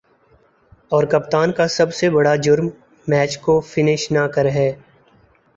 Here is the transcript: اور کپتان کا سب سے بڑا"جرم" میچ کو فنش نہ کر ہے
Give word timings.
اور 0.91 1.03
کپتان 1.03 1.51
کا 1.51 1.67
سب 1.67 1.93
سے 1.93 2.09
بڑا"جرم" 2.09 2.67
میچ 3.07 3.37
کو 3.39 3.59
فنش 3.67 4.11
نہ 4.11 4.27
کر 4.27 4.45
ہے 4.51 4.71